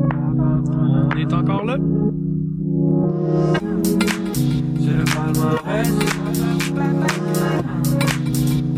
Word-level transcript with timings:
On 0.00 1.16
est 1.16 1.32
encore 1.32 1.64
là? 1.64 1.76
C'est 4.78 4.96
le 4.96 5.04
palmarès. 5.04 5.88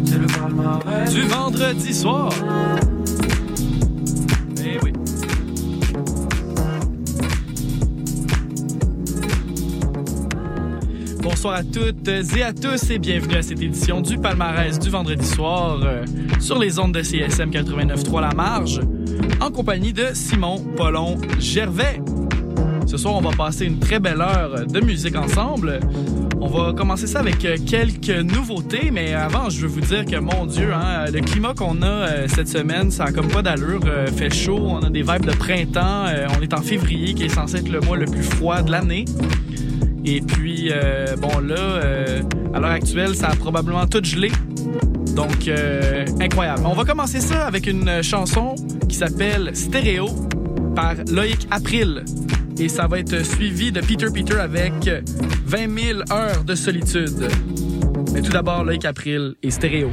C'est 0.04 0.18
le 0.18 0.26
palmarès. 0.26 1.14
Du 1.14 1.22
vendredi 1.22 1.94
soir. 1.94 2.32
Eh 4.64 4.78
oui. 4.82 4.92
Bonsoir 11.22 11.54
à 11.54 11.62
toutes 11.62 12.08
et 12.08 12.42
à 12.42 12.52
tous 12.52 12.90
et 12.90 12.98
bienvenue 12.98 13.36
à 13.36 13.42
cette 13.42 13.60
édition 13.60 14.00
du 14.00 14.16
palmarès 14.16 14.78
du 14.78 14.88
vendredi 14.88 15.26
soir 15.26 15.80
euh, 15.82 16.04
sur 16.40 16.58
les 16.58 16.78
ondes 16.78 16.94
de 16.94 17.02
CSM 17.02 17.50
89.3 17.50 18.20
La 18.22 18.32
Marge 18.34 18.80
en 19.50 19.52
compagnie 19.52 19.92
de 19.92 20.06
Simon 20.12 20.58
Paulon 20.76 21.18
Gervais. 21.40 22.00
Ce 22.86 22.96
soir, 22.96 23.16
on 23.16 23.20
va 23.20 23.30
passer 23.30 23.64
une 23.66 23.80
très 23.80 23.98
belle 23.98 24.20
heure 24.20 24.64
de 24.64 24.80
musique 24.80 25.16
ensemble. 25.16 25.80
On 26.40 26.46
va 26.46 26.72
commencer 26.72 27.08
ça 27.08 27.18
avec 27.18 27.44
euh, 27.44 27.56
quelques 27.66 28.10
nouveautés, 28.10 28.90
mais 28.92 29.12
avant, 29.12 29.50
je 29.50 29.62
veux 29.62 29.66
vous 29.66 29.80
dire 29.80 30.04
que, 30.04 30.16
mon 30.16 30.46
Dieu, 30.46 30.72
hein, 30.72 31.06
le 31.12 31.20
climat 31.20 31.54
qu'on 31.54 31.82
a 31.82 31.86
euh, 31.86 32.28
cette 32.28 32.46
semaine, 32.46 32.92
ça 32.92 33.04
a 33.04 33.12
comme 33.12 33.26
pas 33.26 33.42
d'allure. 33.42 33.80
Euh, 33.86 34.06
fait 34.06 34.32
chaud, 34.32 34.60
on 34.60 34.78
a 34.78 34.90
des 34.90 35.02
vibes 35.02 35.26
de 35.26 35.32
printemps. 35.32 36.04
on 36.36 36.42
est 36.42 36.54
en 36.54 36.62
février, 36.62 37.14
qui 37.14 37.24
est 37.24 37.28
censé 37.28 37.56
être 37.56 37.70
le 37.70 37.80
mois 37.80 37.96
le 37.96 38.06
plus 38.06 38.22
froid 38.22 38.62
de 38.62 38.70
l'année. 38.70 39.04
Et 40.04 40.20
puis, 40.20 40.70
bon, 41.20 41.40
là, 41.40 41.80
à 42.54 42.60
l'heure 42.60 42.70
actuelle, 42.70 43.14
ça 43.16 43.28
a 43.28 43.36
probablement 43.36 43.86
tout 43.86 44.02
gelé. 44.02 44.30
Donc, 45.16 45.50
incroyable. 46.20 46.62
On 46.64 46.74
va 46.74 46.84
commencer 46.84 47.20
ça 47.20 47.46
avec 47.46 47.66
une 47.66 48.02
chanson 48.02 48.54
qui 48.90 48.96
s'appelle 48.96 49.54
Stéréo 49.54 50.08
par 50.74 50.96
Loïc 51.08 51.46
April. 51.52 52.04
Et 52.58 52.68
ça 52.68 52.88
va 52.88 52.98
être 52.98 53.24
suivi 53.24 53.70
de 53.70 53.80
Peter 53.80 54.08
Peter 54.12 54.34
avec 54.34 54.72
20 55.46 55.78
000 55.78 56.00
heures 56.10 56.42
de 56.42 56.56
solitude. 56.56 57.28
Mais 58.12 58.20
tout 58.20 58.32
d'abord, 58.32 58.64
Loïc 58.64 58.84
April 58.84 59.36
et 59.44 59.50
Stéréo. 59.52 59.90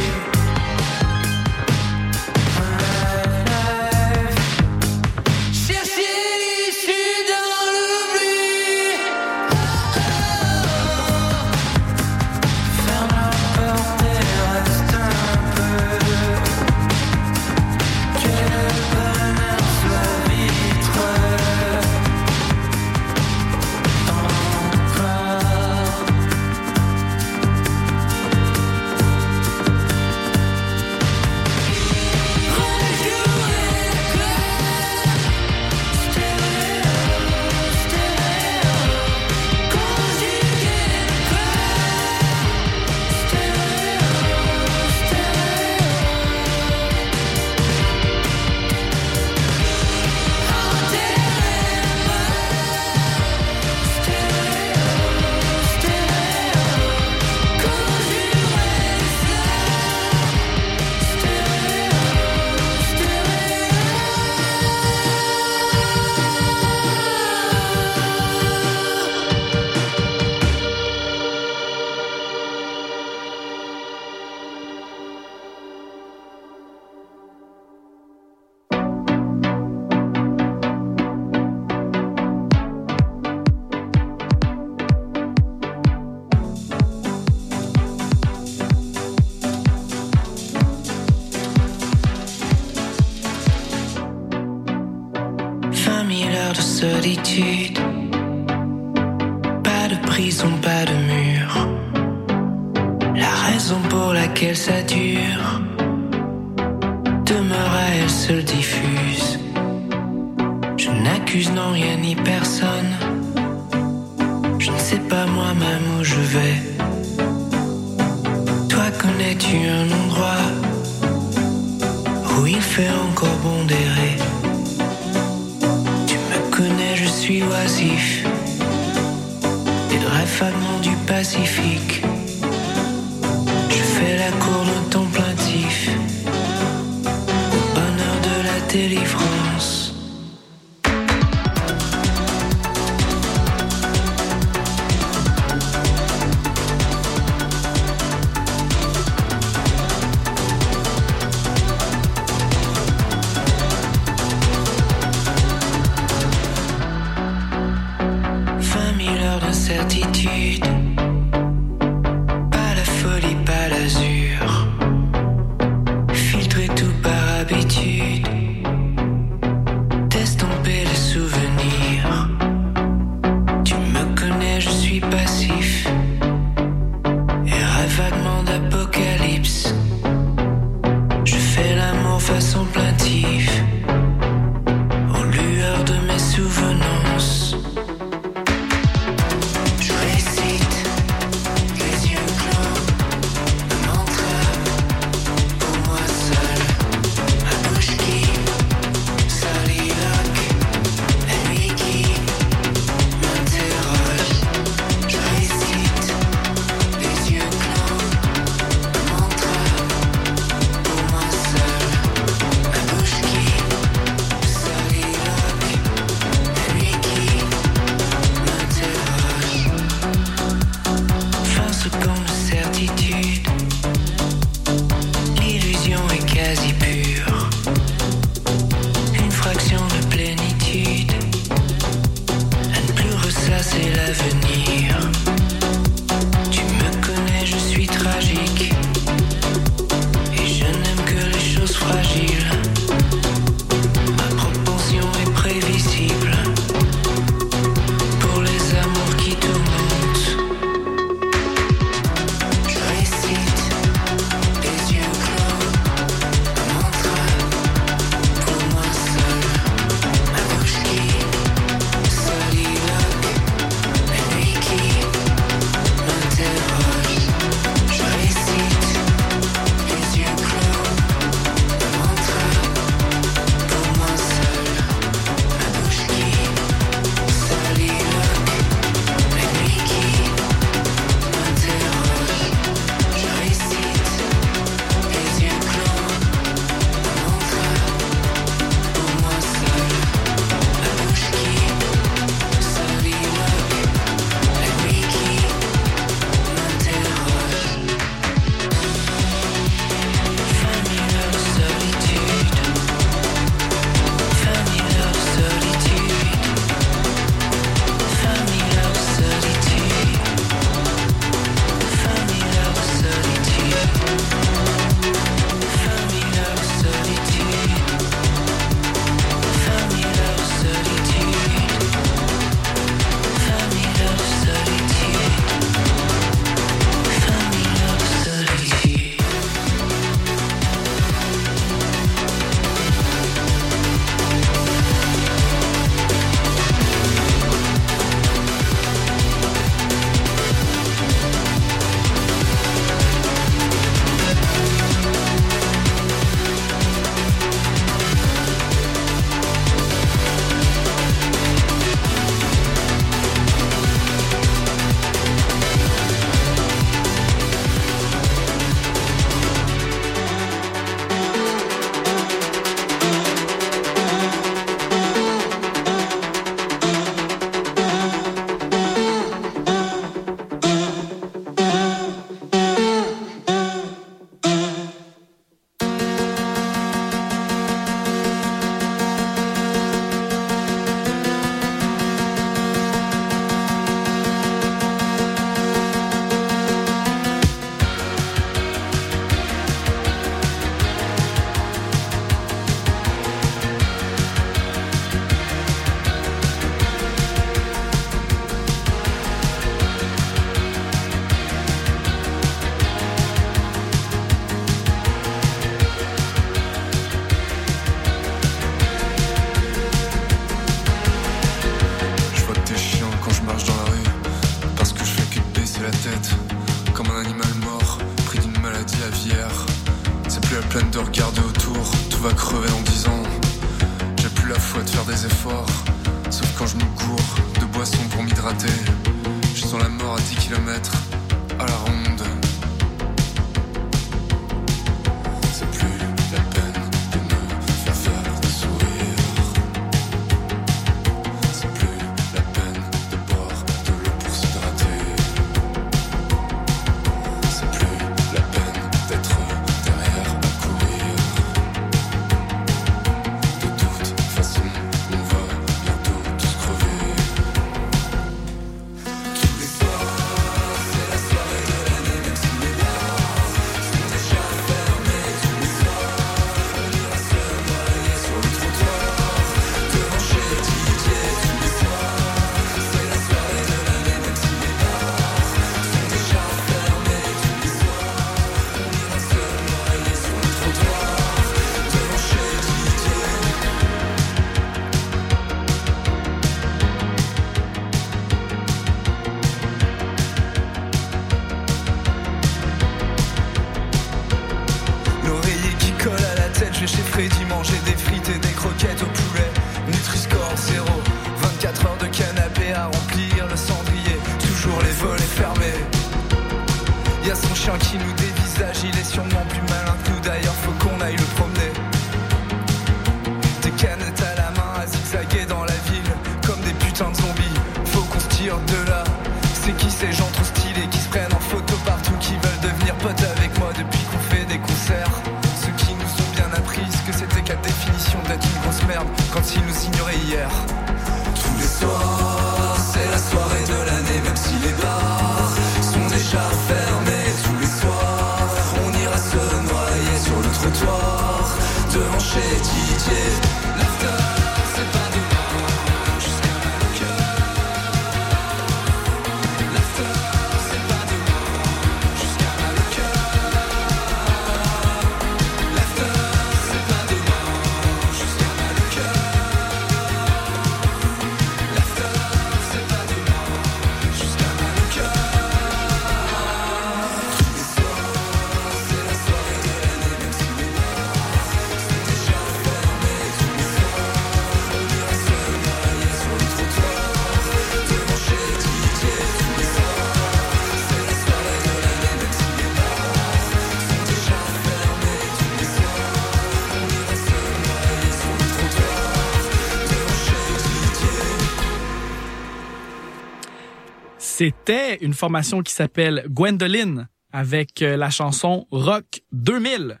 C'était 594.40 594.96
une 595.02 595.12
formation 595.12 595.62
qui 595.62 595.70
s'appelle 595.70 596.24
Gwendoline 596.30 597.08
avec 597.30 597.82
euh, 597.82 597.98
la 597.98 598.08
chanson 598.08 598.66
Rock 598.70 599.20
2000. 599.32 600.00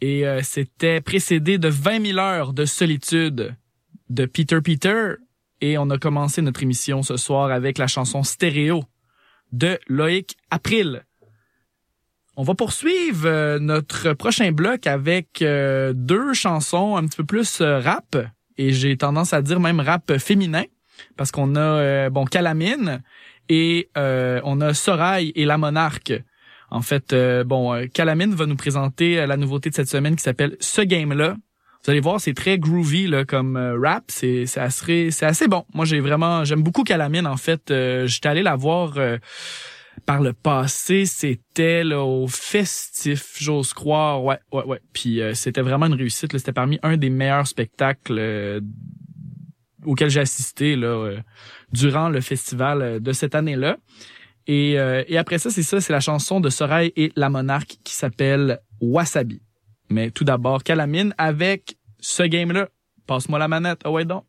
Et 0.00 0.28
euh, 0.28 0.42
c'était 0.44 1.00
précédé 1.00 1.58
de 1.58 1.66
20 1.66 2.06
000 2.06 2.18
heures 2.20 2.52
de 2.52 2.66
solitude 2.66 3.56
de 4.10 4.26
Peter 4.26 4.60
Peter. 4.60 5.14
Et 5.60 5.76
on 5.76 5.90
a 5.90 5.98
commencé 5.98 6.40
notre 6.40 6.62
émission 6.62 7.02
ce 7.02 7.16
soir 7.16 7.50
avec 7.50 7.78
la 7.78 7.88
chanson 7.88 8.22
Stéréo 8.22 8.84
de 9.50 9.80
Loïc 9.88 10.36
April. 10.52 11.04
On 12.36 12.44
va 12.44 12.54
poursuivre 12.54 13.26
euh, 13.26 13.58
notre 13.58 14.12
prochain 14.12 14.52
bloc 14.52 14.86
avec 14.86 15.40
deux 15.40 16.32
chansons 16.32 16.94
un 16.94 17.08
petit 17.08 17.16
peu 17.16 17.24
plus 17.24 17.60
rap. 17.60 18.16
Et 18.56 18.72
j'ai 18.72 18.96
tendance 18.96 19.32
à 19.32 19.42
dire 19.42 19.58
même 19.58 19.80
rap 19.80 20.16
féminin. 20.18 20.62
Parce 21.16 21.32
qu'on 21.32 21.56
a, 21.56 22.08
bon, 22.08 22.24
Calamine 22.24 23.02
et 23.48 23.88
euh, 23.96 24.40
on 24.44 24.60
a 24.60 24.74
Sorail 24.74 25.32
et 25.34 25.44
la 25.44 25.58
Monarque. 25.58 26.12
En 26.70 26.82
fait, 26.82 27.12
euh, 27.12 27.44
bon, 27.44 27.72
euh, 27.72 27.86
Calamine 27.86 28.34
va 28.34 28.46
nous 28.46 28.56
présenter 28.56 29.20
euh, 29.20 29.26
la 29.26 29.36
nouveauté 29.36 29.70
de 29.70 29.74
cette 29.74 29.88
semaine 29.88 30.16
qui 30.16 30.22
s'appelle 30.22 30.56
Ce 30.60 30.82
Game-là. 30.82 31.36
Vous 31.84 31.90
allez 31.90 32.00
voir, 32.00 32.20
c'est 32.20 32.32
très 32.32 32.58
groovy 32.58 33.06
là, 33.06 33.24
comme 33.24 33.56
euh, 33.56 33.78
rap. 33.78 34.04
C'est 34.08 34.46
c'est 34.46 34.60
assez, 34.60 35.10
c'est 35.10 35.26
assez 35.26 35.48
bon. 35.48 35.64
Moi, 35.74 35.84
j'ai 35.84 36.00
vraiment, 36.00 36.44
j'aime 36.44 36.62
beaucoup 36.62 36.82
Calamine. 36.82 37.26
En 37.26 37.36
fait, 37.36 37.72
j'étais 38.06 38.28
allé 38.28 38.42
la 38.42 38.56
voir 38.56 38.98
par 40.06 40.20
le 40.20 40.32
passé. 40.32 41.06
C'était 41.06 41.82
au 41.94 42.26
festif, 42.28 43.36
j'ose 43.38 43.72
croire. 43.72 44.22
Ouais, 44.22 44.38
ouais, 44.52 44.64
ouais. 44.64 44.80
Puis 44.92 45.20
euh, 45.20 45.34
c'était 45.34 45.62
vraiment 45.62 45.86
une 45.86 45.94
réussite. 45.94 46.36
C'était 46.36 46.52
parmi 46.52 46.78
un 46.82 46.96
des 46.96 47.10
meilleurs 47.10 47.46
spectacles 47.46 48.18
euh, 48.18 48.60
auxquels 49.84 50.10
j'ai 50.10 50.20
assisté 50.20 50.76
là 50.76 50.86
euh, 50.86 51.18
durant 51.72 52.08
le 52.08 52.20
festival 52.20 52.82
euh, 52.82 52.98
de 53.00 53.12
cette 53.12 53.34
année-là. 53.34 53.76
Et, 54.46 54.78
euh, 54.78 55.02
et 55.08 55.16
après 55.16 55.38
ça, 55.38 55.50
c'est 55.50 55.62
ça, 55.62 55.80
c'est 55.80 55.92
la 55.92 56.00
chanson 56.00 56.40
de 56.40 56.50
Sorail 56.50 56.92
et 56.96 57.12
la 57.16 57.30
Monarque 57.30 57.78
qui 57.82 57.94
s'appelle 57.94 58.60
Wasabi. 58.80 59.40
Mais 59.88 60.10
tout 60.10 60.24
d'abord, 60.24 60.62
Calamine 60.62 61.14
avec 61.18 61.76
ce 62.00 62.22
game-là. 62.22 62.68
Passe-moi 63.06 63.38
la 63.38 63.48
manette. 63.48 63.80
Ah 63.84 63.90
ouais 63.90 64.04
donc. 64.04 64.24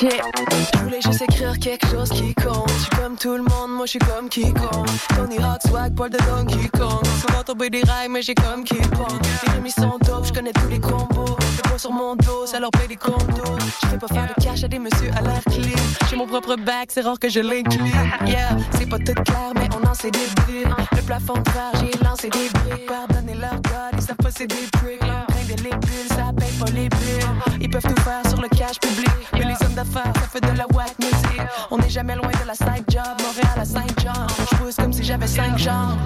Je 0.00 0.78
voulais 0.78 1.00
juste 1.02 1.20
écrire 1.20 1.58
quelque 1.58 1.86
chose 1.88 2.08
qui 2.08 2.34
compte. 2.34 2.70
Je 2.70 2.80
suis 2.80 2.90
comme 3.02 3.16
tout 3.16 3.34
le 3.34 3.42
monde, 3.42 3.76
moi 3.76 3.84
je 3.84 3.90
suis 3.90 3.98
comme 3.98 4.30
quiconque. 4.30 4.86
Tony 5.14 5.36
Hawk, 5.36 5.60
swag, 5.66 5.94
Paul 5.94 6.08
de 6.08 6.16
Donkey 6.16 6.70
Kong. 6.72 7.04
Souvent 7.20 7.42
tomber 7.44 7.68
des 7.68 7.82
rails, 7.82 8.08
mais 8.08 8.22
j'ai 8.22 8.34
comme 8.34 8.64
qui 8.64 8.76
pong. 8.76 9.20
Les 9.46 9.52
remis 9.52 9.70
sont 9.70 9.98
dope, 10.00 10.24
je 10.24 10.32
connais 10.32 10.52
tous 10.52 10.68
les 10.68 10.80
combos. 10.80 11.36
Le 11.38 11.68
poids 11.68 11.78
sur 11.78 11.92
mon 11.92 12.16
dos, 12.16 12.46
ça 12.46 12.58
leur 12.60 12.70
paye 12.70 12.88
des 12.88 12.96
condos. 12.96 13.58
Je 13.82 13.88
fais 13.88 13.98
pas 13.98 14.08
faire 14.08 14.26
de 14.34 14.42
cash 14.42 14.64
à 14.64 14.68
des 14.68 14.78
messieurs 14.78 15.10
à 15.18 15.20
l'air 15.20 15.42
clean. 15.50 15.76
J'ai 16.08 16.16
mon 16.16 16.26
propre 16.26 16.56
bac, 16.56 16.88
c'est 16.88 17.02
rare 17.02 17.18
que 17.18 17.28
je 17.28 17.40
l'inclue. 17.40 17.92
Yeah, 18.26 18.56
c'est 18.78 18.88
pas 18.88 18.98
tout 18.98 19.12
clair, 19.22 19.52
mais 19.54 19.68
on 19.78 19.86
en 19.86 19.92
sait 19.92 20.10
des 20.10 20.26
brils. 20.36 20.74
Le 20.96 21.02
plafond 21.02 21.34
de 21.34 21.50
verre, 21.50 21.72
j'ai 21.74 22.02
lancé 22.02 22.30
des 22.30 22.48
briques. 22.48 22.86
Pardonnez 22.86 23.34
leur 23.34 23.56
god, 23.56 23.92
ils 23.98 24.02
savent 24.02 24.16
pas 24.16 24.30
c'est 24.30 24.46
des 24.46 24.66
pricks. 24.72 24.98
Les 25.50 25.56
bulles, 25.70 26.08
ça 26.08 26.30
paye 26.38 26.52
pas 26.52 26.70
les 26.70 26.88
bulles. 26.88 27.60
Ils 27.60 27.68
peuvent 27.68 27.82
tout 27.82 28.00
faire 28.02 28.22
sur 28.28 28.40
le 28.40 28.48
cash 28.48 28.78
public. 28.78 29.10
Mais 29.32 29.40
les 29.40 29.66
hommes 29.66 29.74
d'affaires, 29.74 29.89
ça 29.92 30.02
fait 30.30 30.40
de 30.40 30.56
la 30.56 30.66
whack 30.72 30.94
music. 30.98 31.40
On 31.70 31.78
n'est 31.78 31.90
jamais 31.90 32.14
loin 32.14 32.28
de 32.28 32.46
la 32.46 32.54
side 32.54 32.84
job. 32.88 33.02
Montréal 33.22 33.56
à 33.56 33.64
Saint-Jean. 33.64 34.26
Je 34.50 34.56
pousse 34.56 34.76
comme 34.76 34.92
si 34.92 35.02
j'avais 35.02 35.26
cinq 35.26 35.58
genres. 35.58 35.96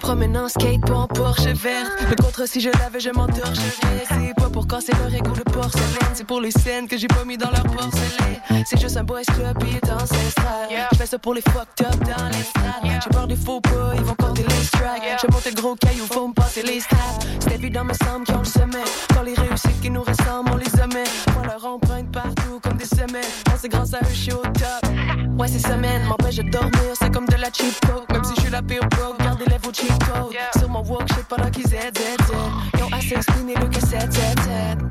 Promène 0.00 0.36
en 0.36 0.48
skate, 0.48 0.80
pas 0.80 0.94
en 0.94 1.06
Porsche 1.06 1.46
vert. 1.46 1.86
Le 2.08 2.16
contre, 2.16 2.48
si 2.48 2.60
je 2.60 2.70
l'avais, 2.70 3.00
je 3.00 3.10
m'entorcherais. 3.10 4.04
C'est 4.08 4.34
pas 4.34 4.48
pour 4.50 4.66
casser 4.66 4.92
leur 4.98 5.14
égo 5.14 5.30
de 5.30 5.42
porcelaine. 5.42 6.14
C'est 6.14 6.26
pour 6.26 6.40
les 6.40 6.50
scènes 6.50 6.88
que 6.88 6.96
j'ai 6.96 7.06
pas 7.06 7.24
mis 7.24 7.36
dans 7.36 7.50
leur 7.50 7.62
porcelaine. 7.62 8.64
C'est 8.66 8.80
juste 8.80 8.96
un 8.96 9.04
boys 9.04 9.22
club, 9.22 9.56
il 9.68 9.76
est 9.76 9.90
ancestral. 9.92 10.68
Je 10.92 10.96
fais 10.96 11.06
ça 11.06 11.18
pour 11.18 11.34
les 11.34 11.42
fucked 11.42 11.86
up 11.86 11.98
dans 12.00 12.28
l'estrade. 12.28 13.00
J'ai 13.02 13.10
peur 13.10 13.26
des 13.26 13.36
faux 13.36 13.60
pas, 13.60 13.92
ils 13.94 14.02
vont 14.02 14.14
compter 14.14 14.42
les 14.42 14.64
strikes. 14.64 15.02
Je 15.22 15.32
monte 15.32 15.46
le 15.46 15.54
gros 15.54 15.76
caillou, 15.76 16.06
faut 16.06 16.28
me 16.28 16.34
passer 16.34 16.62
les 16.62 16.80
stats. 16.80 16.96
C'est 17.40 17.54
évident, 17.54 17.84
me 17.84 17.94
semble 17.94 18.24
qu'ils 18.24 18.34
ont 18.34 18.40
le 18.40 18.44
sommet. 18.44 18.84
Quand 19.14 19.22
les 19.22 19.34
réussites 19.34 19.80
qui 19.80 19.90
nous 19.90 20.02
ressemblent, 20.02 20.50
on 20.52 20.56
les 20.56 20.80
omet. 20.82 21.04
On 21.38 21.46
leur 21.46 21.64
emprunte 21.64 22.10
partout 22.10 22.58
comme 22.62 22.76
des 22.76 22.86
semelles. 22.86 23.24
Quand 23.46 23.56
c'est 23.60 23.68
grâce 23.68 23.94
à 23.94 23.98
eux, 23.98 24.10
je 24.10 24.16
suis 24.16 24.32
au 24.32 24.42
top. 24.42 24.90
Ouais, 25.38 25.48
ces 25.48 25.60
semaines 25.60 26.04
m'empêchent 26.04 26.36
de 26.36 26.50
dormir, 26.50 26.92
c'est 27.00 27.12
comme 27.12 27.26
de 27.26 27.36
la 27.36 27.50
cheap 27.52 27.74
coke. 27.86 28.10
Même 28.12 28.24
si 28.24 28.34
je 28.36 28.40
suis 28.42 28.50
la 28.50 28.62
pire 28.62 28.86
broke, 28.90 29.18
gardez 29.20 29.44
les 29.46 29.59
vos 29.70 29.74
cheat 29.74 29.98
codes. 30.04 30.36
Sur 30.58 30.68
mon 30.68 30.82
walk, 30.82 31.08
je 31.08 31.14
sais 31.14 31.22
pas 31.22 31.36
là 31.36 31.50
qu'ils 31.50 31.74
aident, 31.74 31.96
aident, 31.96 31.98
aident. 31.98 32.52
Ils 32.74 32.82
ont 32.82 32.92
assez 32.92 33.14
expliqué 33.14 33.54
le 33.54 33.68
que 33.68 33.80
7, 33.80 34.12
7, 34.12 34.40
7. 34.40 34.90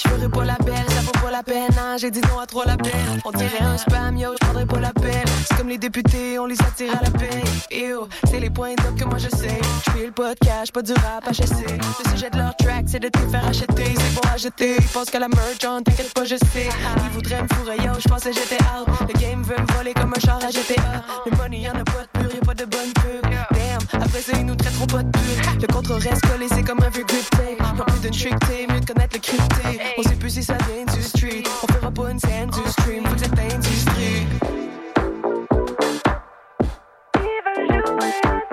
ferai 0.00 0.28
pas 0.28 0.44
la 0.44 0.56
belle. 0.56 0.84
Ça 0.88 1.00
vaut 1.00 1.24
pas 1.24 1.30
la 1.30 1.42
peine, 1.42 1.70
hein, 1.78 1.96
j'ai 1.98 2.10
dit 2.10 2.20
non 2.20 2.38
à 2.38 2.46
trois 2.46 2.64
la 2.66 2.76
peine. 2.76 3.20
On 3.24 3.30
dirait 3.30 3.62
un 3.62 3.76
spam, 3.76 4.16
yo, 4.16 4.32
je 4.32 4.46
prendrais 4.46 4.66
pas 4.66 4.80
la 4.80 4.92
peine. 4.92 5.24
C'est 5.46 5.56
comme 5.56 5.68
les 5.68 5.78
députés, 5.78 6.38
on 6.38 6.46
les 6.46 6.60
attire 6.60 6.92
à 6.98 7.02
la 7.02 7.10
paix. 7.10 7.42
Yo, 7.70 8.08
c'est 8.28 8.40
les 8.40 8.50
points 8.50 8.74
d'op 8.74 8.96
que 8.98 9.04
moi 9.04 9.18
je 9.18 9.28
sais. 9.28 9.58
Je 9.86 9.90
fais 9.90 10.06
le 10.06 10.12
podcast, 10.12 10.72
pas 10.72 10.82
du 10.82 10.92
rap 10.92 11.24
HSC. 11.30 11.64
Le 12.04 12.10
sujet 12.10 12.30
de 12.30 12.38
leur 12.38 12.54
track, 12.56 12.84
c'est 12.86 13.00
de 13.00 13.08
te 13.08 13.18
faire 13.18 13.46
acheter. 13.46 13.94
C'est 13.96 14.20
pour 14.20 14.30
acheter, 14.32 14.76
ils 14.78 14.88
pensent 14.88 15.10
qu'à 15.10 15.18
la 15.18 15.28
merch, 15.28 15.64
on 15.66 15.82
t'inquiète 15.82 16.12
pas, 16.14 16.24
je 16.24 16.36
sais. 16.36 16.68
Ils 17.04 17.10
voudraient 17.14 17.42
me 17.42 17.48
fourrer, 17.54 17.76
yo, 17.78 17.92
je 17.98 18.08
pensais 18.08 18.32
j'étais 18.32 18.62
out. 18.64 18.88
Le 19.00 19.18
game 19.18 19.42
veut 19.42 19.56
me 19.56 19.72
voler 19.74 19.94
comme 19.94 20.12
un 20.16 20.20
char 20.20 20.38
à 20.44 20.50
GTA. 20.50 20.82
Le 21.26 21.36
money, 21.36 21.60
y'en 21.60 21.72
a 21.72 21.84
pas 21.84 22.02
de 22.02 22.20
pur, 22.20 22.34
y'a 22.34 22.40
pas 22.40 22.54
de 22.54 22.64
bonne 22.64 22.92
pub. 22.94 23.22
Damn, 23.52 23.77
après 23.92 24.20
ça, 24.20 24.32
ils 24.38 24.46
nous 24.46 24.54
traiteront 24.54 24.86
pas 24.86 25.02
de 25.02 25.10
pur. 25.10 25.22
Le 25.60 25.66
contre 25.66 25.94
reste 25.94 26.26
collé, 26.26 26.46
c'est 26.48 26.62
comme 26.62 26.82
un 26.82 26.90
vieux 26.90 27.04
grip 27.04 27.30
tape. 27.30 27.58
Y'a 27.58 27.84
plus 27.84 28.00
d'une 28.00 28.10
trick 28.10 28.38
tape, 28.40 28.72
mieux 28.72 28.80
de 28.80 28.86
connaître 28.86 29.14
le 29.16 29.20
crypté. 29.20 29.80
On 29.98 30.02
sait 30.02 30.16
plus 30.16 30.30
si 30.30 30.42
ça 30.42 30.56
vient 30.58 30.94
du 30.94 31.02
street. 31.02 31.42
On 31.62 31.72
fera 31.72 31.90
pas 31.90 32.10
une 32.10 32.20
scène 32.20 32.50
du 32.50 32.70
stream, 32.70 33.06
faut 33.06 33.14
que 33.14 33.20
cette 33.20 33.38
industrie. 33.38 34.26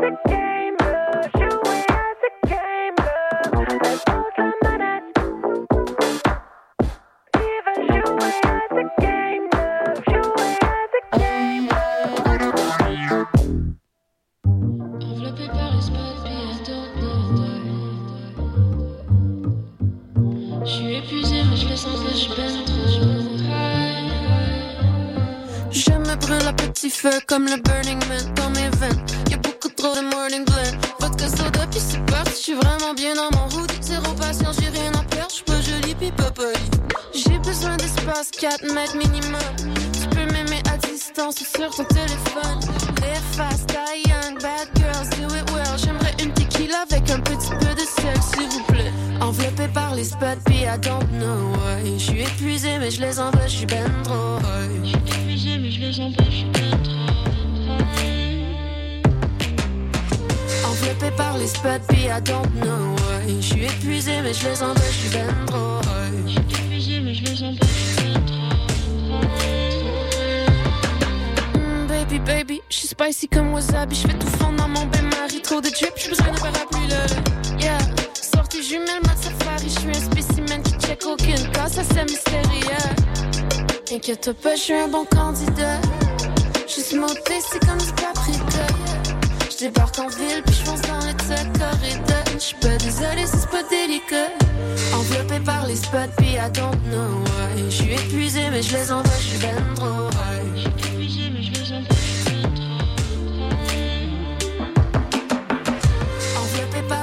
Enveloppé 0.06 0.45
Je 22.16 22.22
me 25.92 26.16
brûle 26.16 26.48
à 26.48 26.54
petit 26.54 26.90
feu 26.90 27.12
comme 27.28 27.44
le 27.44 27.62
Burning 27.62 28.00
Man 28.08 28.34
dans 28.36 28.50
mes 28.52 28.70
veines. 28.78 29.06
Y'a 29.30 29.36
beaucoup 29.36 29.68
trop 29.76 29.94
de 29.94 30.00
morning 30.00 30.46
blend. 30.46 30.80
Vodka 31.02 31.28
soda, 31.28 31.68
puis 31.70 31.82
c'est 31.86 32.00
parti. 32.06 32.32
Je 32.32 32.38
suis 32.38 32.54
vraiment 32.54 32.94
bien 32.94 33.16
dans 33.16 33.30
mon 33.38 33.48
hood. 33.58 33.70
Zéro 33.82 34.14
patience, 34.14 34.56
j'ai 34.62 34.70
rien 34.70 34.94
à 34.94 35.04
perdre. 35.04 35.34
Je 35.36 35.44
peux 35.44 35.60
joli, 35.62 35.94
puis 35.96 36.12
pas. 36.12 36.32
J'ai 37.14 37.38
besoin 37.40 37.76
d'espace, 37.76 38.32
4 38.32 38.64
mètres 38.74 38.96
minimum. 38.96 39.42
Tu 39.92 40.08
peux 40.08 40.26
m'aimer 40.32 40.64
à 40.72 40.78
distance 40.78 41.42
ou 41.42 41.44
sur 41.44 41.70
ton 41.76 41.84
téléphone. 41.84 42.62
Live 43.02 43.28
fast, 43.34 43.70
young, 44.08 44.40
bad 44.42 44.70
girls, 44.78 45.10
do 45.20 45.36
it 45.36 45.52
well. 45.52 45.78
J'aimerais 45.78 46.16
une 46.24 46.32
avec 46.74 47.10
un 47.10 47.20
petit 47.20 47.52
peu 47.60 47.74
de 47.74 47.80
sel, 47.80 48.18
s'il 48.22 48.50
vous 48.50 48.64
plaît. 48.66 48.92
Enveloppé 49.22 49.68
par 49.74 49.94
les 49.96 50.04
spots, 50.04 50.42
puis 50.46 50.64
I 50.64 50.78
don't 50.82 51.06
know 51.12 51.54
why. 51.54 51.98
Je 51.98 52.04
suis 52.04 52.22
épuisé, 52.22 52.78
mais 52.80 52.92
je 52.92 53.02
les 53.02 53.20
envoie, 53.20 53.48
je 53.48 53.58
suis 53.58 53.66
ben 53.66 53.90
trop. 54.04 54.40
Épuisé, 54.84 55.58
mais 55.58 55.72
je 55.72 55.80
les 55.82 56.00
empêche, 56.00 56.26
je 56.26 56.36
suis 56.36 56.50
ben 56.52 56.72
trop. 56.84 57.76
Enveloppé 60.70 61.12
par 61.16 61.38
les 61.38 61.48
spots, 61.48 61.86
puis 61.90 62.06
I 62.06 62.22
don't 62.24 62.50
know 62.62 62.96
why. 62.96 63.42
Je 63.42 63.46
suis 63.46 63.66
épuisé, 63.66 64.22
mais 64.22 64.34
je 64.34 64.48
les 64.48 64.64
envoie, 64.64 64.86
je 64.92 64.98
suis 64.98 65.10
ben 65.10 65.46
trop 65.46 65.82
baby, 72.26 72.62
je 72.70 72.76
suis 72.78 72.88
spicy 72.88 73.28
comme 73.28 73.54
wasabi. 73.54 73.96
Je 73.96 74.08
fais 74.08 74.18
tout 74.18 74.28
fondre 74.38 74.58
dans 74.58 74.68
mon 74.68 74.86
bain-marie. 74.86 75.42
Trop 75.42 75.62
de 75.62 75.70
drip, 75.70 75.94
j'ai 75.96 76.10
besoin 76.10 76.32
de 76.32 76.40
parapluie, 76.40 76.88
là. 76.88 77.06
Yeah, 77.60 77.78
sortie 78.14 78.64
jumelle, 78.64 79.02
mode 79.04 79.18
safari. 79.18 79.70
Je 79.70 79.80
suis 79.80 79.90
un 79.90 80.12
spécimen 80.12 80.62
qui 80.64 80.74
check 80.86 81.04
aucune 81.06 81.52
cas, 81.52 81.68
ça 81.68 81.84
c'est 81.84 82.04
mystérieux. 82.04 82.44
Inquiète 83.92 84.32
pas, 84.42 84.56
je 84.56 84.62
suis 84.62 84.74
un 84.74 84.88
bon 84.88 85.06
candidat. 85.06 85.80
Juste 86.68 86.96
monté, 86.96 87.40
c'est 87.50 87.60
comme 87.66 87.78
du 87.78 87.92
paprika. 87.94 88.68
Je 89.50 89.58
débarque 89.58 90.00
en 90.00 90.08
ville, 90.08 90.42
puis 90.46 90.56
je 90.56 90.64
fonce 90.66 90.82
dans 90.82 91.00
les 91.00 91.14
corridors. 91.14 92.26
Je 92.34 92.40
suis 92.40 92.58
pas 92.58 92.76
désolé, 92.78 93.26
c'est 93.26 93.50
pas 93.50 93.64
délicat. 93.70 94.32
Enveloppé 94.94 95.40
par 95.40 95.66
les 95.66 95.78
spots, 95.78 96.12
puis 96.18 96.34
I 96.34 96.50
don't 96.52 96.76
know 96.92 97.24
why. 97.24 97.64
Je 97.70 97.76
suis 97.76 97.94
épuisé, 97.94 98.50
mais 98.52 98.62
je 98.62 98.76
les 98.76 98.92
envoie, 98.92 99.14
je 99.18 99.28
suis 99.28 99.38
ben 99.38 99.56
trop. 99.76 100.10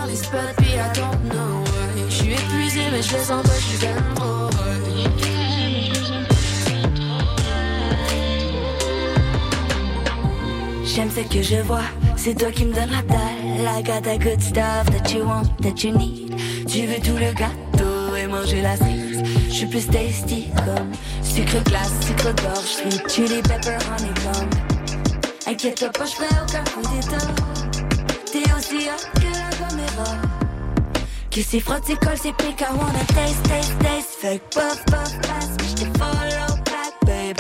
Les 0.07 0.17
spots. 0.17 0.39
Je 2.09 2.15
suis 2.15 2.33
épuisé, 2.33 2.81
mais 2.91 3.03
je 3.03 3.17
les 3.17 3.31
envoie, 3.31 3.55
je 3.55 3.77
suis. 3.77 3.87
J'aime 10.95 11.11
ce 11.11 11.21
que 11.21 11.43
je 11.43 11.57
vois, 11.63 11.85
c'est 12.17 12.35
toi 12.35 12.51
qui 12.51 12.67
me 12.67 12.75
donne 12.75 12.91
la 12.91 13.01
dalle. 13.03 13.79
I 13.79 13.83
got 13.83 14.03
that 14.03 14.19
good 14.19 14.43
stuff 14.43 14.85
that 14.91 15.11
you 15.11 15.25
want, 15.25 15.45
that 15.63 15.83
you 15.83 15.97
need. 15.97 16.37
Tu 16.69 16.87
veux 16.87 17.01
tout 17.01 17.17
le 17.17 17.33
gâteau 17.33 18.15
et 18.15 18.27
manger 18.27 18.61
la 18.61 18.77
cerise. 18.77 19.23
Je 19.49 19.55
suis 19.55 19.67
plus 19.67 19.87
tasty 19.87 20.49
comme 20.67 20.93
sucre 21.23 21.63
glace, 21.65 21.93
sucre 22.07 22.35
d'orge, 22.35 22.67
sweet 22.67 23.11
chili 23.11 23.41
pepper 23.41 23.79
honeycomb. 23.89 24.51
Inquiète-toi 25.47 25.89
pas, 25.89 26.05
je 26.05 26.13
aucun 26.13 26.65
coup 26.65 26.83
d'état. 26.95 27.27
T'es 28.31 28.53
aussi 28.53 28.89
hot 28.89 29.22
que 30.03 30.11
la 30.11 30.15
caméra. 30.15 30.33
Que 31.31 31.43
c'est 31.43 32.33
pique, 32.33 32.61
I 32.61 32.73
wanna 32.75 33.05
taste, 33.15 33.43
taste, 33.45 33.79
taste. 33.79 34.21
Que 34.21 34.39
puff, 34.51 34.85
puff, 34.87 35.21
pass, 35.23 35.49
je 35.69 35.85
te 35.85 35.99
follow 35.99 36.57
back, 36.65 36.95
babe. 37.07 37.37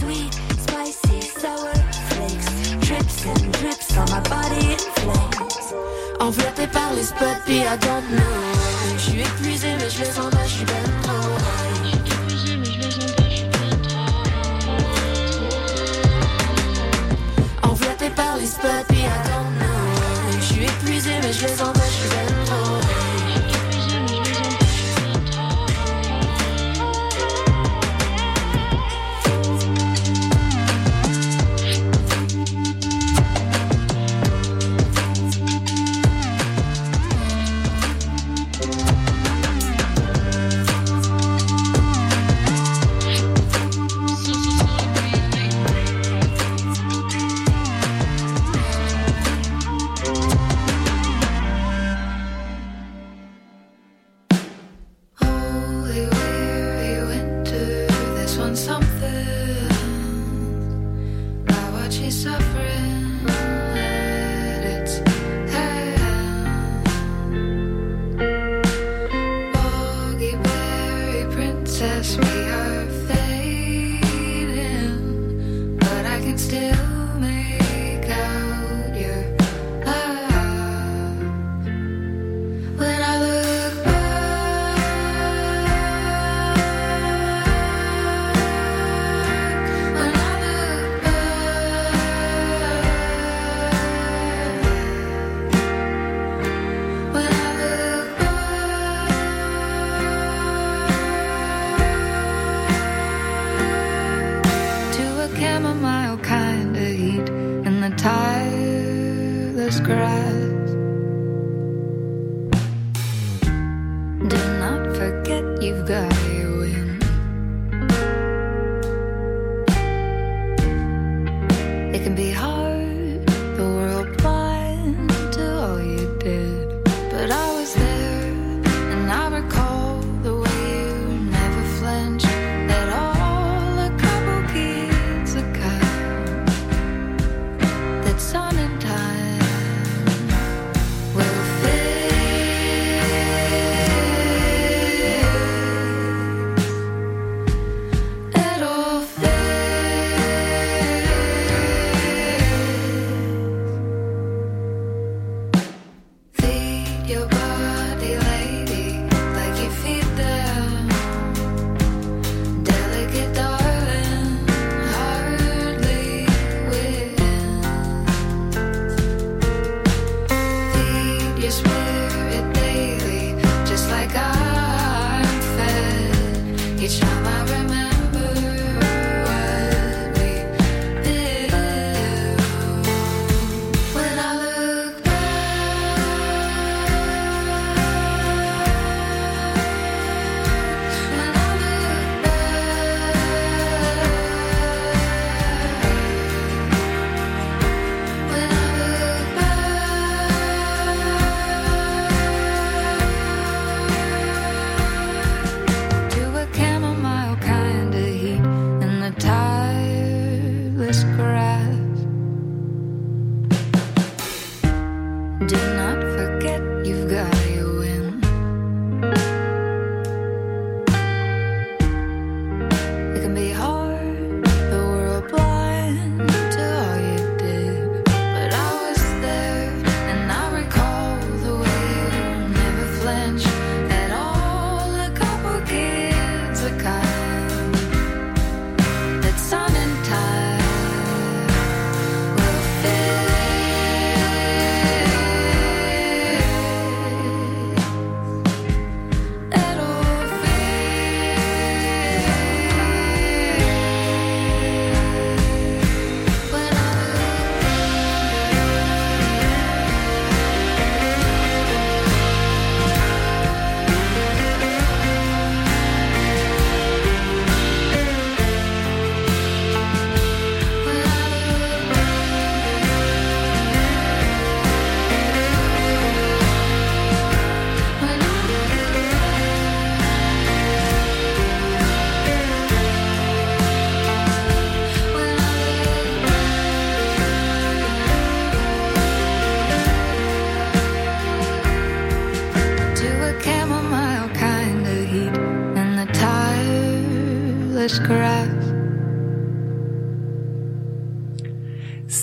Sweet, 0.00 0.32
spicy, 0.58 1.20
sour 1.40 1.74
flakes. 2.08 2.76
Drips 2.80 3.26
and 3.26 3.52
drips 3.52 3.96
on 3.96 4.06
my 4.10 4.20
body 4.28 4.72
in 4.72 4.78
flames. 4.96 5.74
Enveloppé 6.20 6.66
par 6.68 6.92
les 6.94 7.04
spots, 7.04 7.48
I 7.48 7.76
don't 7.80 8.10
know. 8.10 8.96
Je 8.96 9.10
suis 9.10 9.20
épuisé, 9.20 9.68
mais 9.78 9.90
je 9.90 10.00
les 10.02 10.18
envoie, 10.18 10.44
je 10.44 10.54
suis 10.54 10.64
ben 10.64 10.97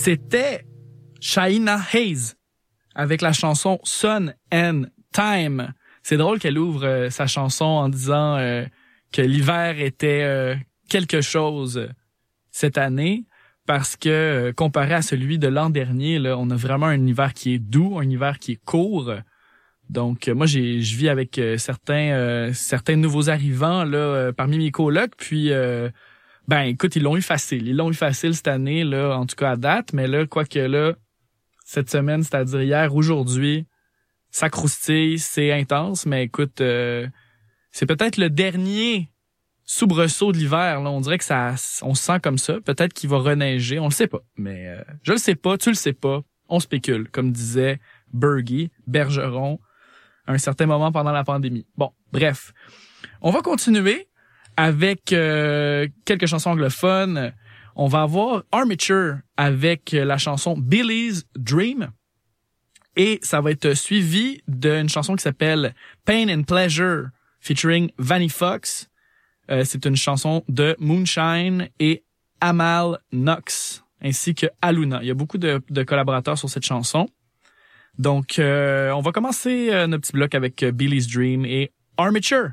c'était 0.06 0.64
Shaina 1.20 1.80
Hayes 1.92 2.34
avec 2.94 3.22
la 3.22 3.32
chanson 3.32 3.80
Sun 3.82 4.36
and 4.54 4.82
Time. 5.12 5.72
C'est 6.04 6.16
drôle 6.16 6.38
qu'elle 6.38 6.58
ouvre 6.58 6.84
euh, 6.84 7.10
sa 7.10 7.26
chanson 7.26 7.64
en 7.64 7.88
disant 7.88 8.36
euh, 8.36 8.64
que 9.10 9.20
l'hiver 9.20 9.80
était 9.80 10.22
euh, 10.22 10.54
quelque 10.88 11.22
chose 11.22 11.88
cette 12.52 12.78
année 12.78 13.24
parce 13.66 13.96
que 13.96 14.52
comparé 14.56 14.94
à 14.94 15.02
celui 15.02 15.40
de 15.40 15.48
l'an 15.48 15.70
dernier, 15.70 16.20
là, 16.20 16.38
on 16.38 16.50
a 16.50 16.56
vraiment 16.56 16.86
un 16.86 17.04
hiver 17.04 17.34
qui 17.34 17.54
est 17.54 17.58
doux, 17.58 17.98
un 17.98 18.08
hiver 18.08 18.38
qui 18.38 18.52
est 18.52 18.64
court. 18.64 19.12
Donc 19.90 20.28
moi 20.28 20.46
je 20.46 20.58
vis 20.60 21.08
avec 21.08 21.40
certains 21.58 22.52
certains 22.52 22.94
nouveaux 22.94 23.28
arrivants 23.28 23.84
là 23.84 24.32
parmi 24.32 24.58
mes 24.58 24.70
colocs 24.70 25.16
puis 25.16 25.50
ben 26.48 26.62
écoute 26.62 26.96
ils 26.96 27.02
l'ont 27.02 27.16
eu 27.16 27.22
facile, 27.22 27.66
ils 27.68 27.76
l'ont 27.76 27.90
eu 27.90 27.94
facile 27.94 28.34
cette 28.34 28.48
année 28.48 28.84
là 28.84 29.16
en 29.16 29.26
tout 29.26 29.36
cas 29.36 29.52
à 29.52 29.56
date. 29.56 29.92
Mais 29.92 30.06
là 30.06 30.26
quoique 30.26 30.58
là 30.58 30.94
cette 31.64 31.90
semaine 31.90 32.22
c'est-à-dire 32.22 32.62
hier 32.62 32.94
aujourd'hui 32.94 33.66
ça 34.30 34.50
croustille, 34.50 35.18
c'est 35.18 35.52
intense. 35.52 36.06
Mais 36.06 36.24
écoute 36.24 36.60
euh, 36.60 37.06
c'est 37.72 37.86
peut-être 37.86 38.16
le 38.16 38.30
dernier 38.30 39.10
soubresaut 39.64 40.32
de 40.32 40.38
l'hiver 40.38 40.80
là, 40.80 40.90
on 40.90 41.00
dirait 41.00 41.18
que 41.18 41.24
ça 41.24 41.54
on 41.82 41.94
se 41.94 42.02
sent 42.02 42.20
comme 42.22 42.38
ça, 42.38 42.60
peut-être 42.60 42.92
qu'il 42.92 43.10
va 43.10 43.18
reneiger, 43.18 43.78
on 43.78 43.86
le 43.86 43.90
sait 43.90 44.06
pas. 44.06 44.22
Mais 44.36 44.68
euh, 44.68 44.82
je 45.02 45.12
le 45.12 45.18
sais 45.18 45.34
pas, 45.34 45.58
tu 45.58 45.70
le 45.70 45.74
sais 45.74 45.92
pas, 45.92 46.22
on 46.48 46.60
spécule. 46.60 47.08
Comme 47.10 47.32
disait 47.32 47.80
Bergie, 48.12 48.70
Bergeron 48.86 49.58
à 50.26 50.32
un 50.32 50.38
certain 50.38 50.66
moment 50.66 50.92
pendant 50.92 51.12
la 51.12 51.24
pandémie. 51.24 51.66
Bon, 51.76 51.92
bref. 52.12 52.52
On 53.20 53.30
va 53.30 53.42
continuer 53.42 54.08
avec 54.56 55.12
euh, 55.12 55.86
quelques 56.04 56.26
chansons 56.26 56.50
anglophones. 56.50 57.32
On 57.74 57.88
va 57.88 58.02
avoir 58.02 58.42
Armature 58.52 59.18
avec 59.36 59.92
la 59.92 60.18
chanson 60.18 60.56
Billy's 60.56 61.26
Dream. 61.36 61.90
Et 62.96 63.18
ça 63.22 63.42
va 63.42 63.50
être 63.50 63.74
suivi 63.74 64.40
d'une 64.48 64.88
chanson 64.88 65.16
qui 65.16 65.22
s'appelle 65.22 65.74
Pain 66.06 66.28
and 66.30 66.44
Pleasure 66.44 67.08
featuring 67.40 67.90
Vanny 67.98 68.30
Fox. 68.30 68.88
Euh, 69.50 69.62
c'est 69.64 69.84
une 69.84 69.96
chanson 69.96 70.42
de 70.48 70.74
Moonshine 70.78 71.68
et 71.78 72.02
Amal 72.40 72.98
Knox 73.12 73.86
ainsi 74.00 74.34
que 74.34 74.46
Aluna. 74.62 75.00
Il 75.02 75.08
y 75.08 75.10
a 75.10 75.14
beaucoup 75.14 75.38
de, 75.38 75.60
collaborateurs 75.84 76.38
sur 76.38 76.48
cette 76.48 76.64
chanson. 76.64 77.08
Donc, 77.98 78.38
euh, 78.38 78.90
on 78.92 79.00
va 79.00 79.12
commencer 79.12 79.70
euh, 79.70 79.86
notre 79.86 80.02
petit 80.02 80.12
bloc 80.12 80.34
avec 80.34 80.62
euh, 80.62 80.70
Billy's 80.70 81.08
Dream 81.08 81.46
et 81.46 81.72
Armature. 81.96 82.50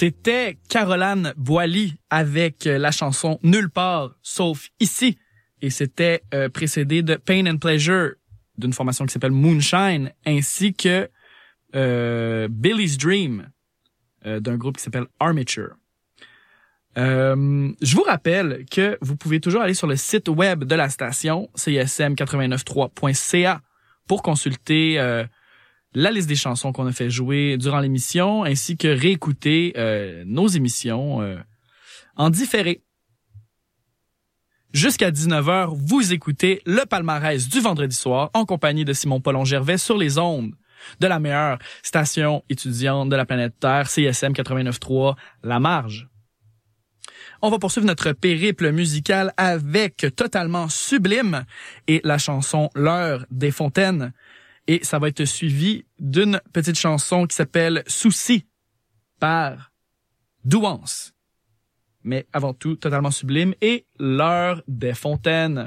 C'était 0.00 0.56
Caroline 0.70 1.34
Boily 1.36 1.92
avec 2.08 2.66
euh, 2.66 2.78
la 2.78 2.90
chanson 2.90 3.38
Nulle 3.42 3.68
part 3.68 4.14
sauf 4.22 4.70
ici. 4.80 5.18
Et 5.60 5.68
c'était 5.68 6.22
euh, 6.32 6.48
précédé 6.48 7.02
de 7.02 7.16
Pain 7.16 7.46
and 7.46 7.58
Pleasure 7.58 8.12
d'une 8.56 8.72
formation 8.72 9.04
qui 9.04 9.12
s'appelle 9.12 9.32
Moonshine, 9.32 10.10
ainsi 10.24 10.72
que 10.72 11.10
euh, 11.74 12.48
Billy's 12.50 12.96
Dream 12.96 13.50
d'un 14.24 14.56
groupe 14.56 14.78
qui 14.78 14.84
s'appelle 14.84 15.04
Armature. 15.18 15.74
Je 16.96 17.94
vous 17.94 18.02
rappelle 18.02 18.64
que 18.70 18.96
vous 19.02 19.16
pouvez 19.16 19.38
toujours 19.38 19.60
aller 19.60 19.74
sur 19.74 19.86
le 19.86 19.96
site 19.96 20.30
web 20.30 20.64
de 20.64 20.74
la 20.74 20.88
station 20.88 21.50
cism893.ca 21.58 23.60
pour 24.06 24.22
consulter 24.22 24.98
la 25.94 26.10
liste 26.10 26.28
des 26.28 26.36
chansons 26.36 26.72
qu'on 26.72 26.86
a 26.86 26.92
fait 26.92 27.10
jouer 27.10 27.56
durant 27.56 27.80
l'émission 27.80 28.44
ainsi 28.44 28.76
que 28.76 28.88
réécouter 28.88 29.72
euh, 29.76 30.22
nos 30.26 30.46
émissions 30.46 31.20
euh, 31.22 31.36
en 32.16 32.30
différé. 32.30 32.82
Jusqu'à 34.72 35.10
19h, 35.10 35.74
vous 35.74 36.12
écoutez 36.12 36.62
le 36.64 36.86
palmarès 36.86 37.48
du 37.48 37.60
vendredi 37.60 37.96
soir 37.96 38.30
en 38.34 38.44
compagnie 38.44 38.84
de 38.84 38.92
Simon 38.92 39.20
Paulon 39.20 39.44
Gervais 39.44 39.78
sur 39.78 39.98
les 39.98 40.18
ondes 40.18 40.54
de 41.00 41.06
la 41.08 41.18
meilleure 41.18 41.58
station 41.82 42.44
étudiante 42.48 43.08
de 43.08 43.16
la 43.16 43.26
planète 43.26 43.54
Terre, 43.58 43.88
CSM 43.88 44.32
89.3, 44.32 45.16
La 45.42 45.58
Marge. 45.58 46.08
On 47.42 47.50
va 47.50 47.58
poursuivre 47.58 47.86
notre 47.86 48.12
périple 48.12 48.70
musical 48.70 49.32
avec 49.36 50.06
Totalement 50.14 50.68
Sublime 50.68 51.44
et 51.88 52.00
la 52.04 52.18
chanson 52.18 52.70
L'heure 52.74 53.24
des 53.30 53.50
fontaines. 53.50 54.12
Et 54.70 54.84
ça 54.84 55.00
va 55.00 55.08
être 55.08 55.24
suivi 55.24 55.84
d'une 55.98 56.40
petite 56.52 56.78
chanson 56.78 57.26
qui 57.26 57.34
s'appelle 57.34 57.82
Souci 57.88 58.46
par 59.18 59.72
Douance. 60.44 61.12
Mais 62.04 62.28
avant 62.32 62.54
tout, 62.54 62.76
Totalement 62.76 63.10
Sublime 63.10 63.52
et 63.60 63.84
L'heure 63.98 64.62
des 64.68 64.94
fontaines. 64.94 65.66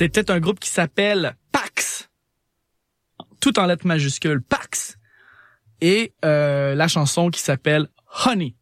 C'était 0.00 0.30
un 0.30 0.40
groupe 0.40 0.58
qui 0.58 0.70
s'appelle 0.70 1.36
Pax. 1.52 2.08
Tout 3.38 3.58
en 3.58 3.66
lettres 3.66 3.86
majuscules, 3.86 4.40
Pax. 4.40 4.96
Et 5.82 6.14
euh, 6.24 6.74
la 6.74 6.88
chanson 6.88 7.28
qui 7.28 7.38
s'appelle 7.38 7.86
Honey. 8.24 8.56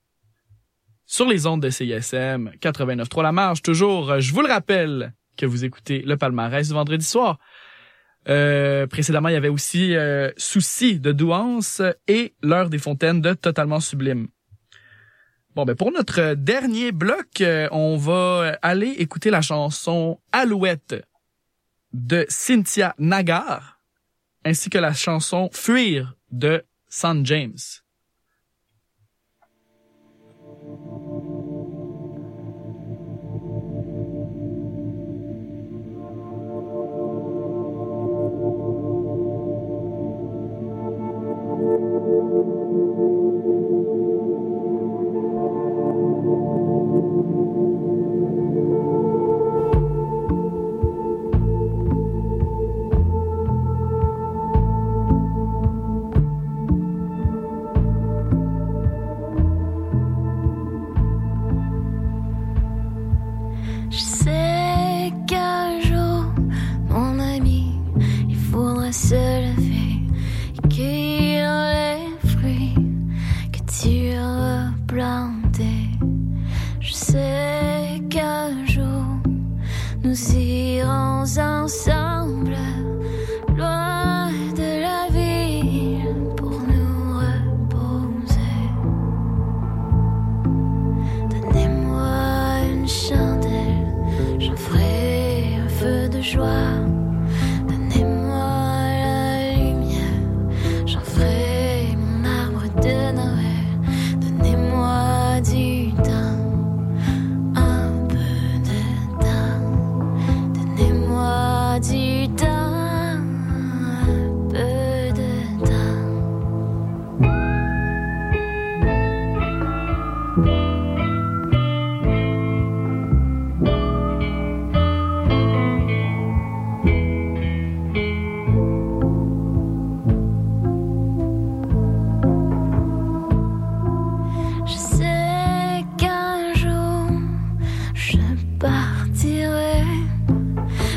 Sur 1.06 1.28
les 1.28 1.46
ondes 1.46 1.62
de 1.62 1.70
CISM 1.70 2.50
89.3 2.60 3.22
La 3.22 3.30
Marge, 3.30 3.62
toujours, 3.62 4.18
je 4.18 4.34
vous 4.34 4.42
le 4.42 4.48
rappelle 4.48 5.14
que 5.36 5.46
vous 5.46 5.64
écoutez 5.64 6.02
le 6.02 6.16
palmarès 6.16 6.66
du 6.66 6.74
vendredi 6.74 7.06
soir. 7.06 7.38
Euh, 8.28 8.88
précédemment, 8.88 9.28
il 9.28 9.34
y 9.34 9.36
avait 9.36 9.46
aussi 9.46 9.94
euh, 9.94 10.32
Souci 10.36 10.98
de 10.98 11.12
Douance 11.12 11.82
et 12.08 12.34
L'heure 12.42 12.68
des 12.68 12.78
fontaines 12.78 13.20
de 13.20 13.34
Totalement 13.34 13.78
Sublime. 13.78 14.26
Bon, 15.54 15.64
ben 15.64 15.76
pour 15.76 15.92
notre 15.92 16.34
dernier 16.34 16.90
bloc, 16.90 17.42
euh, 17.42 17.68
on 17.70 17.96
va 17.96 18.58
aller 18.60 18.90
écouter 18.98 19.30
la 19.30 19.40
chanson 19.40 20.18
Alouette 20.32 20.96
de 21.92 22.26
Cynthia 22.28 22.94
Nagar, 22.98 23.78
ainsi 24.44 24.70
que 24.70 24.78
la 24.78 24.92
chanson 24.92 25.48
Fuir 25.52 26.14
de 26.30 26.64
San 26.88 27.24
James. 27.24 27.82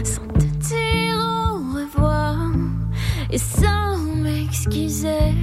Sans 0.03 0.27
te 0.27 0.45
dire 0.67 1.15
au 1.15 1.75
revoir 1.75 2.51
et 3.29 3.37
sans 3.37 3.97
m'excuser. 3.97 5.33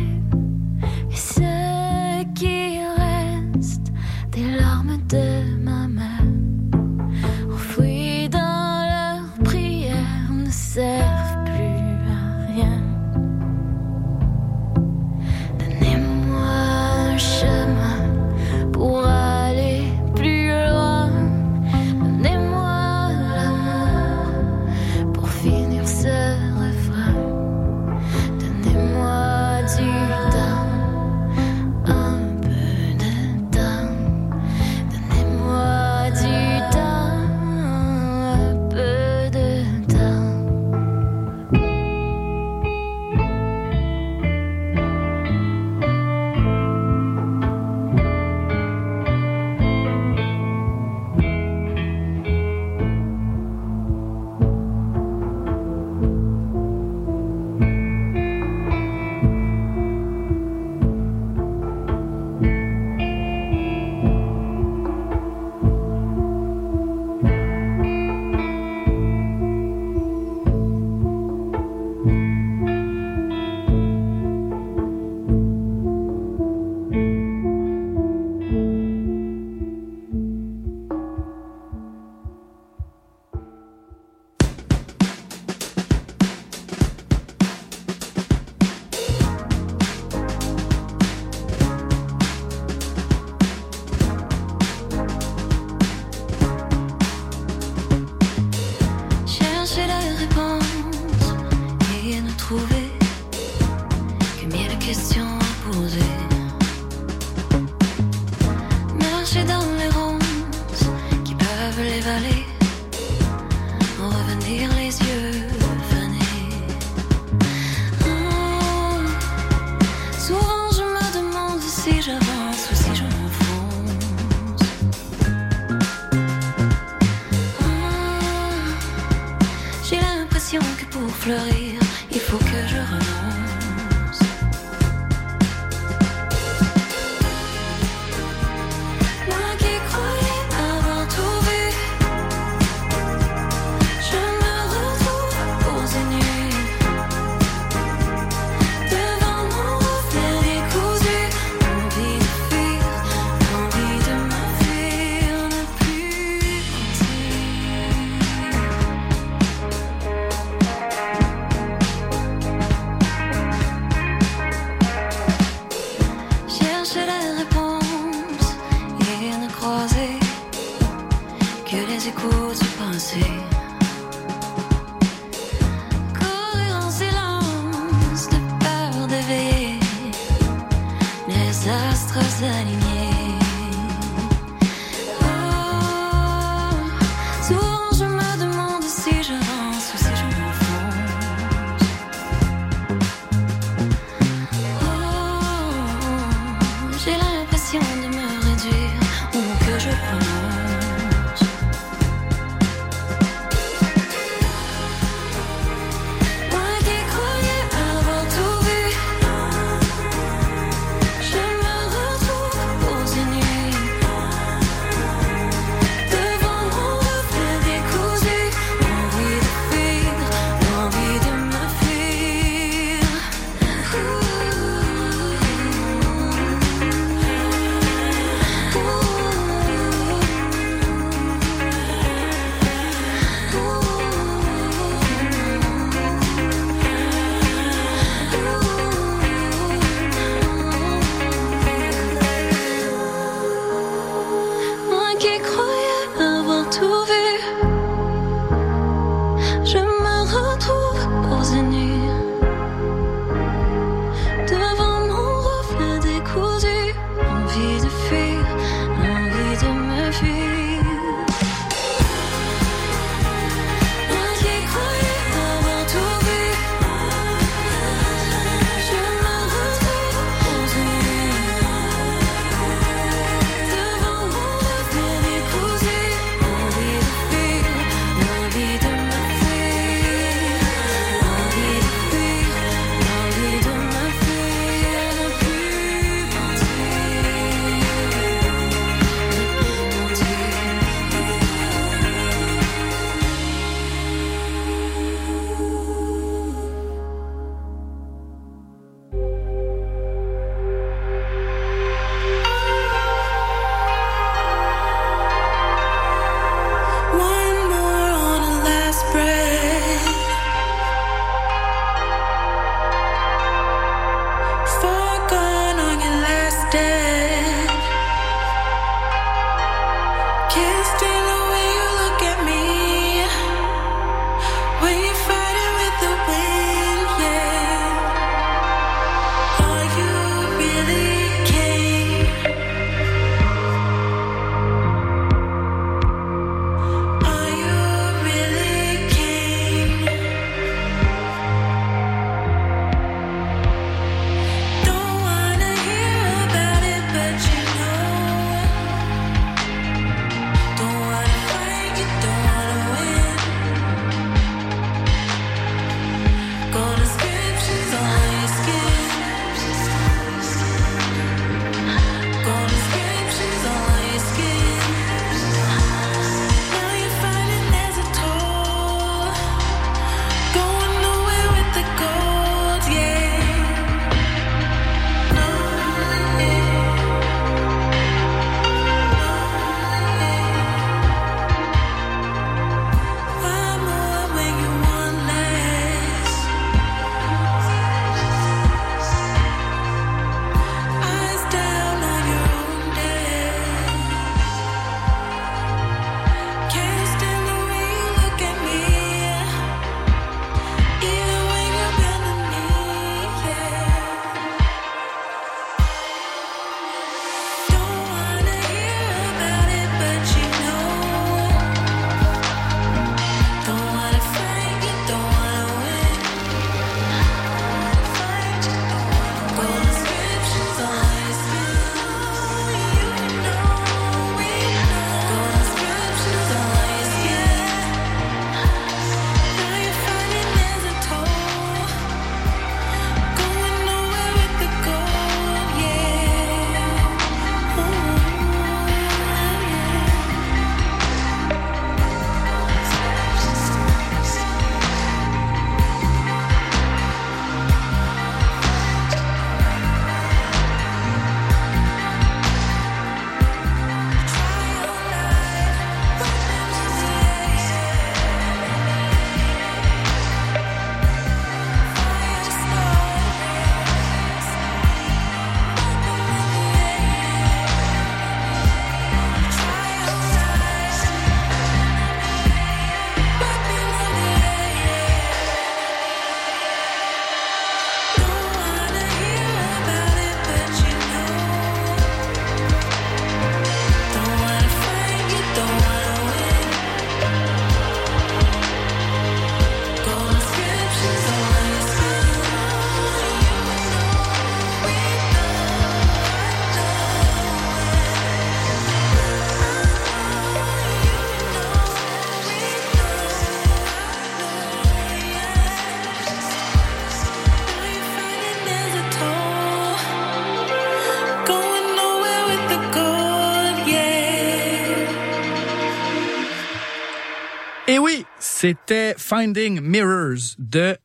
C'était 518.61 519.15
Finding 519.17 519.81
Mirrors 519.81 520.57
de 520.59 520.97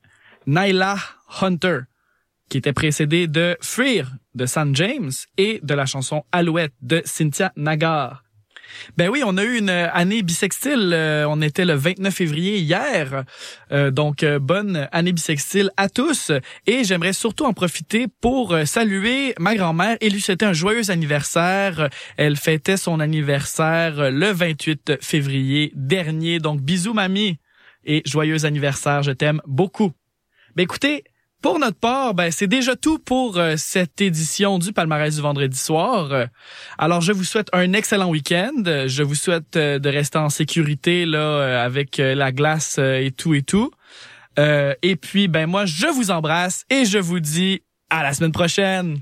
Nyla 0.48 0.98
Hunter, 1.40 1.82
qui 2.50 2.58
était 2.58 2.74
précédé 2.74 3.28
de 3.28 3.56
Fear 3.62 4.08
de 4.34 4.48
San 4.48 4.76
James 4.76 5.12
et 5.38 5.60
de 5.62 5.76
la 5.76 5.86
chanson 5.86 6.24
Alouette 6.32 6.74
de 6.82 7.04
Cynthia 7.06 7.54
Nagar. 7.56 8.24
Ben 8.98 9.10
oui, 9.10 9.22
on 9.24 9.38
a 9.38 9.44
eu 9.44 9.60
une 9.60 9.70
année 9.70 10.24
bisextile. 10.24 10.92
Euh, 10.94 11.26
on 11.30 11.42
était 11.42 11.66
le 11.66 11.74
29 11.74 12.14
février 12.14 12.58
hier. 12.58 13.24
Euh, 13.72 13.92
donc, 13.92 14.24
euh, 14.24 14.40
bonne 14.40 14.88
année 14.92 15.12
bisextile 15.12 15.70
à 15.78 15.90
tous. 15.90 16.32
Et 16.66 16.84
j'aimerais 16.84 17.14
surtout 17.14 17.46
en 17.46 17.54
profiter 17.54 18.08
pour 18.22 18.58
saluer 18.66 19.36
ma 19.40 19.56
grand-mère 19.56 19.98
et 20.02 20.10
lui 20.10 20.22
souhaiter 20.22 20.46
un 20.46 20.54
joyeux 20.54 20.90
anniversaire. 20.90 21.90
Elle 22.18 22.36
fêtait 22.36 22.78
son 22.78 23.00
anniversaire 23.00 24.12
le 24.12 24.32
28 24.32 24.94
février 25.02 25.72
dernier. 25.76 26.40
Donc, 26.40 26.62
bisous 26.62 26.94
mamie 26.94 27.38
et 27.86 28.02
joyeux 28.06 28.46
anniversaire. 28.46 29.04
Je 29.04 29.12
t'aime 29.12 29.42
beaucoup. 29.46 29.92
Ben 30.56 30.64
écoutez, 30.64 31.04
pour 31.44 31.60
notre 31.60 31.78
part, 31.78 32.14
ben, 32.14 32.32
c'est 32.32 32.48
déjà 32.48 32.78
tout 32.78 33.00
pour 33.00 33.38
euh, 33.38 33.56
cette 33.58 34.00
édition 34.00 34.60
du 34.60 34.72
palmarès 34.72 35.14
du 35.14 35.22
vendredi 35.22 35.60
soir. 35.60 36.14
Euh, 36.14 36.26
alors, 36.78 37.02
je 37.02 37.12
vous 37.12 37.26
souhaite 37.26 37.50
un 37.52 37.74
excellent 37.74 38.10
week-end. 38.10 38.64
Je 38.66 39.04
vous 39.04 39.14
souhaite 39.14 39.58
euh, 39.58 39.78
de 39.78 39.90
rester 39.90 40.18
en 40.18 40.30
sécurité 40.30 41.06
là 41.06 41.62
avec 41.62 41.98
la 41.98 42.32
glace 42.32 42.78
et 42.78 43.12
tout 43.12 43.34
et 43.34 43.42
tout. 43.42 43.72
et 44.38 44.96
puis, 44.96 45.28
ben 45.28 45.46
moi, 45.46 45.66
je 45.66 45.88
vous 45.88 46.12
embrasse 46.12 46.64
et 46.70 46.86
je 46.86 46.98
vous 46.98 47.20
dis 47.20 47.62
à 47.90 48.04
la 48.04 48.14
semaine 48.14 48.32
prochaine. 48.32 49.02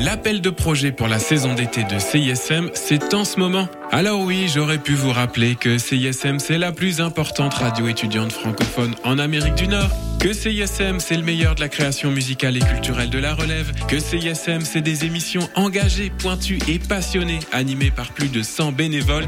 L'appel 0.00 0.40
de 0.40 0.48
projet 0.48 0.92
pour 0.92 1.08
la 1.08 1.18
saison 1.18 1.52
d'été 1.52 1.84
de 1.84 1.98
CISM, 1.98 2.70
c'est 2.72 3.12
en 3.12 3.26
ce 3.26 3.38
moment. 3.38 3.68
Alors 3.90 4.22
oui, 4.22 4.48
j'aurais 4.48 4.78
pu 4.78 4.94
vous 4.94 5.12
rappeler 5.12 5.56
que 5.56 5.76
CISM, 5.76 6.38
c'est 6.38 6.56
la 6.56 6.72
plus 6.72 7.02
importante 7.02 7.52
radio 7.52 7.86
étudiante 7.86 8.32
francophone 8.32 8.94
en 9.04 9.18
Amérique 9.18 9.56
du 9.56 9.68
Nord. 9.68 9.90
Que 10.18 10.32
CISM, 10.32 11.00
c'est 11.00 11.16
le 11.16 11.22
meilleur 11.22 11.54
de 11.54 11.60
la 11.60 11.68
création 11.68 12.10
musicale 12.10 12.56
et 12.56 12.60
culturelle 12.60 13.10
de 13.10 13.18
la 13.18 13.34
relève. 13.34 13.72
Que 13.88 13.98
CISM, 13.98 14.62
c'est 14.62 14.80
des 14.80 15.04
émissions 15.04 15.46
engagées, 15.54 16.08
pointues 16.08 16.60
et 16.66 16.78
passionnées, 16.78 17.40
animées 17.52 17.90
par 17.90 18.12
plus 18.12 18.28
de 18.28 18.42
100 18.42 18.72
bénévoles. 18.72 19.26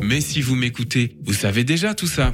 Mais 0.00 0.20
si 0.20 0.42
vous 0.42 0.54
m'écoutez, 0.54 1.16
vous 1.24 1.34
savez 1.34 1.64
déjà 1.64 1.92
tout 1.92 2.06
ça. 2.06 2.30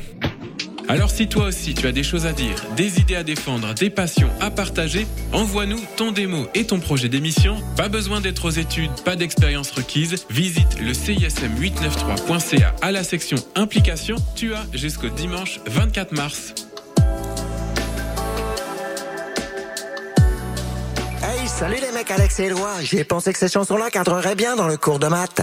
Alors 0.90 1.12
si 1.12 1.28
toi 1.28 1.44
aussi 1.44 1.72
tu 1.72 1.86
as 1.86 1.92
des 1.92 2.02
choses 2.02 2.26
à 2.26 2.32
dire, 2.32 2.56
des 2.76 2.98
idées 2.98 3.14
à 3.14 3.22
défendre, 3.22 3.74
des 3.74 3.90
passions 3.90 4.28
à 4.40 4.50
partager, 4.50 5.06
envoie-nous 5.32 5.78
ton 5.96 6.10
démo 6.10 6.48
et 6.52 6.64
ton 6.64 6.80
projet 6.80 7.08
d'émission. 7.08 7.58
Pas 7.76 7.88
besoin 7.88 8.20
d'être 8.20 8.46
aux 8.46 8.50
études, 8.50 8.90
pas 9.04 9.14
d'expérience 9.14 9.70
requise. 9.70 10.26
Visite 10.30 10.80
le 10.80 10.90
CISM893.ca 10.90 12.74
à 12.82 12.90
la 12.90 13.04
section 13.04 13.36
implication. 13.54 14.16
Tu 14.34 14.52
as 14.52 14.66
jusqu'au 14.72 15.10
dimanche 15.10 15.60
24 15.66 16.10
mars. 16.10 16.54
Hey, 21.22 21.46
salut 21.46 21.78
les 21.80 21.92
mecs 21.92 22.10
Alex 22.10 22.40
et 22.40 22.46
Éloi. 22.46 22.82
J'ai 22.82 23.04
pensé 23.04 23.32
que 23.32 23.38
ces 23.38 23.48
chansons-là 23.48 23.90
cadreraient 23.90 24.34
bien 24.34 24.56
dans 24.56 24.66
le 24.66 24.76
cours 24.76 24.98
de 24.98 25.06
maths. 25.06 25.42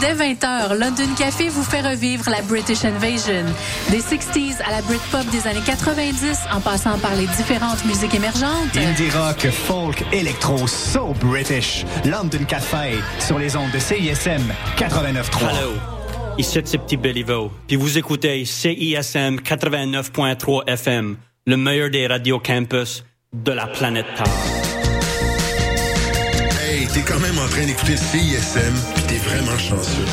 Dès 0.00 0.14
20h, 0.14 0.74
London 0.78 1.14
Café 1.16 1.48
vous 1.48 1.62
fait 1.62 1.80
revivre 1.80 2.28
la 2.28 2.42
British 2.42 2.84
Invasion. 2.84 3.44
Des 3.90 4.00
60s 4.00 4.60
à 4.66 4.70
la 4.70 4.82
Britpop 4.82 5.24
des 5.30 5.46
années 5.46 5.64
90, 5.64 6.38
en 6.52 6.60
passant 6.60 6.98
par 6.98 7.14
les 7.14 7.26
différentes 7.26 7.82
musiques 7.86 8.14
émergentes. 8.14 8.76
Indie 8.76 9.10
rock, 9.10 9.48
folk, 9.50 10.04
électro, 10.12 10.66
so 10.66 11.14
British. 11.20 11.86
London 12.04 12.44
Café, 12.46 12.98
sur 13.20 13.38
les 13.38 13.56
ondes 13.56 13.70
de 13.72 13.78
CISM 13.78 14.42
89.3. 14.76 15.50
Hello, 15.50 15.72
ici 16.36 16.60
c'est 16.62 16.78
Petit 16.78 16.98
Béliveau. 16.98 17.50
Puis 17.66 17.76
vous 17.76 17.96
écoutez 17.96 18.44
CISM 18.44 19.36
89.3 19.36 20.68
FM, 20.68 21.16
le 21.46 21.56
meilleur 21.56 21.88
des 21.88 22.06
radios 22.06 22.40
campus 22.40 23.02
de 23.32 23.52
la 23.52 23.66
planète 23.66 24.06
Terre 24.14 24.75
t'es 26.96 27.02
quand 27.02 27.20
même 27.20 27.38
en 27.38 27.46
train 27.48 27.66
d'écouter 27.66 27.94
CISM, 27.94 28.72
puis 28.94 29.02
t'es 29.06 29.18
vraiment 29.18 29.58
chanceux. 29.58 30.06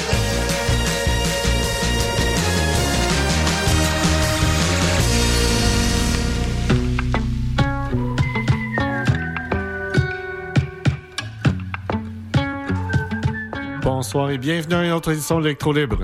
Bonsoir 13.82 14.32
et 14.32 14.38
bienvenue 14.38 14.76
à 14.76 14.84
une 14.84 14.92
autre 14.92 15.14
édition 15.14 15.40
de 15.40 15.48
Libre. 15.48 16.00